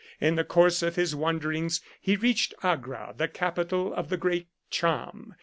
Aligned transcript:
In 0.19 0.33
the 0.33 0.43
course 0.43 0.81
of 0.81 0.95
his 0.95 1.15
wanderings 1.15 1.79
he 2.01 2.15
reached 2.15 2.55
Agra, 2.63 3.13
the 3.15 3.27
capital 3.27 3.93
of 3.93 4.09
the 4.09 4.17
Great 4.17 4.47
Cham. 4.71 5.35